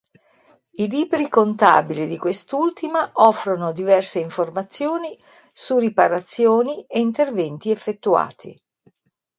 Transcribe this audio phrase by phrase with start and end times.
[0.77, 5.15] I libri contabili di quest'ultima offrono diverse informazioni
[5.53, 8.59] su riparazioni e interventi effettuati.